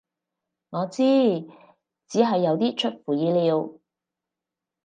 [0.71, 0.95] 我知，
[2.07, 3.71] 只係有啲出乎意料